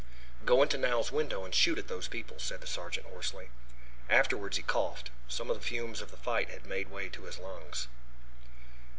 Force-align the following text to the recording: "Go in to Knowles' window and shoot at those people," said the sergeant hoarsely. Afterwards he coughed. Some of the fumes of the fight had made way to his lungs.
"Go 0.45 0.63
in 0.63 0.69
to 0.69 0.79
Knowles' 0.79 1.11
window 1.11 1.45
and 1.45 1.53
shoot 1.53 1.77
at 1.77 1.87
those 1.87 2.07
people," 2.07 2.39
said 2.39 2.59
the 2.59 2.65
sergeant 2.65 3.05
hoarsely. 3.05 3.49
Afterwards 4.09 4.57
he 4.57 4.63
coughed. 4.63 5.11
Some 5.27 5.51
of 5.51 5.59
the 5.59 5.63
fumes 5.63 6.01
of 6.01 6.09
the 6.09 6.17
fight 6.17 6.49
had 6.49 6.65
made 6.65 6.89
way 6.89 7.07
to 7.09 7.25
his 7.25 7.37
lungs. 7.37 7.87